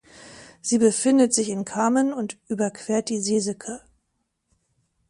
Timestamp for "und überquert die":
2.11-3.19